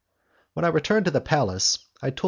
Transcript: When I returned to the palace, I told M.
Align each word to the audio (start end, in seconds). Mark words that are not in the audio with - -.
When 0.53 0.65
I 0.65 0.69
returned 0.69 1.05
to 1.05 1.11
the 1.11 1.21
palace, 1.21 1.77
I 2.01 2.09
told 2.09 2.17
M. 2.17 2.19